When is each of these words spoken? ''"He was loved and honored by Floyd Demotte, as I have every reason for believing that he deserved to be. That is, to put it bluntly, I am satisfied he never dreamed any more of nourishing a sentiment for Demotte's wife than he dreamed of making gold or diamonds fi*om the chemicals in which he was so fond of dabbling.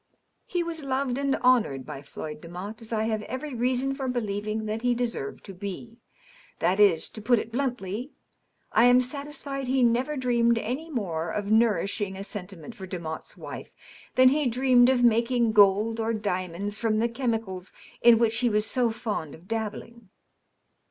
''"He 0.55 0.63
was 0.63 0.83
loved 0.83 1.19
and 1.19 1.35
honored 1.43 1.85
by 1.85 2.01
Floyd 2.01 2.41
Demotte, 2.41 2.81
as 2.81 2.91
I 2.91 3.03
have 3.03 3.21
every 3.21 3.53
reason 3.53 3.93
for 3.93 4.07
believing 4.07 4.65
that 4.65 4.81
he 4.81 4.95
deserved 4.95 5.43
to 5.43 5.53
be. 5.53 5.99
That 6.57 6.79
is, 6.79 7.07
to 7.09 7.21
put 7.21 7.37
it 7.37 7.51
bluntly, 7.51 8.09
I 8.71 8.85
am 8.85 8.99
satisfied 8.99 9.67
he 9.67 9.83
never 9.83 10.17
dreamed 10.17 10.57
any 10.57 10.89
more 10.89 11.29
of 11.29 11.51
nourishing 11.51 12.15
a 12.17 12.23
sentiment 12.23 12.73
for 12.73 12.87
Demotte's 12.87 13.37
wife 13.37 13.69
than 14.15 14.29
he 14.29 14.47
dreamed 14.47 14.89
of 14.89 15.03
making 15.03 15.51
gold 15.51 15.99
or 15.99 16.13
diamonds 16.15 16.79
fi*om 16.79 16.97
the 16.97 17.07
chemicals 17.07 17.71
in 18.01 18.17
which 18.17 18.39
he 18.39 18.49
was 18.49 18.65
so 18.65 18.89
fond 18.89 19.35
of 19.35 19.47
dabbling. 19.47 20.09